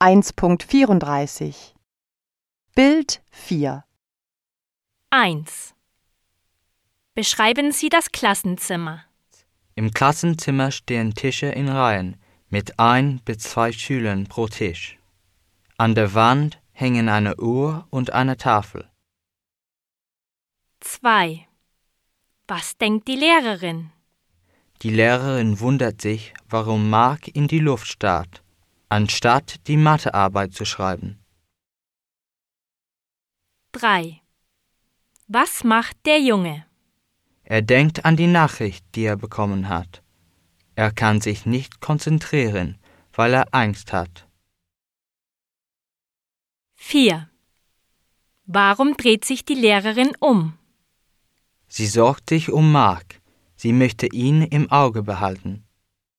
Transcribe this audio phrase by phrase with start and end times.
[0.00, 1.74] 1.34
[2.76, 3.84] Bild 4
[5.10, 5.74] 1.
[7.14, 9.02] Beschreiben Sie das Klassenzimmer.
[9.74, 12.16] Im Klassenzimmer stehen Tische in Reihen
[12.48, 15.00] mit ein bis zwei Schülern pro Tisch.
[15.78, 18.88] An der Wand hängen eine Uhr und eine Tafel.
[20.78, 21.44] 2.
[22.46, 23.90] Was denkt die Lehrerin?
[24.82, 28.44] Die Lehrerin wundert sich, warum Mark in die Luft starrt,
[28.88, 31.18] anstatt die Mathearbeit zu schreiben.
[33.72, 34.20] 3.
[35.26, 36.64] Was macht der Junge?
[37.44, 40.02] Er denkt an die Nachricht, die er bekommen hat.
[40.74, 42.78] Er kann sich nicht konzentrieren,
[43.12, 44.26] weil er Angst hat.
[46.76, 47.28] 4.
[48.46, 50.58] Warum dreht sich die Lehrerin um?
[51.68, 53.20] Sie sorgt sich um Mark.
[53.56, 55.67] Sie möchte ihn im Auge behalten.